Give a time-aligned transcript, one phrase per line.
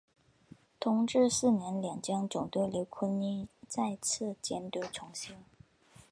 [0.79, 5.35] 同治四年两江总督刘坤一再次监督重修。